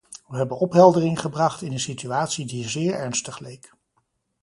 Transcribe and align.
We 0.27 0.37
hebben 0.37 0.57
opheldering 0.57 1.19
gebracht 1.19 1.61
in 1.61 1.71
een 1.71 1.79
situatie 1.79 2.45
die 2.45 2.69
zeer 2.69 2.93
ernstig 2.93 3.39
leek. 3.39 3.73